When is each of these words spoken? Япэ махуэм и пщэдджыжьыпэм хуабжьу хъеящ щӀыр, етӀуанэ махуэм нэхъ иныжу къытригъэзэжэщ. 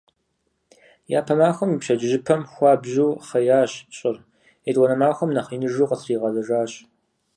Япэ 1.19 1.33
махуэм 1.39 1.71
и 1.75 1.77
пщэдджыжьыпэм 1.81 2.41
хуабжьу 2.51 3.11
хъеящ 3.27 3.71
щӀыр, 3.95 4.17
етӀуанэ 4.69 4.95
махуэм 5.01 5.31
нэхъ 5.35 5.49
иныжу 5.55 5.89
къытригъэзэжэщ. 5.89 6.73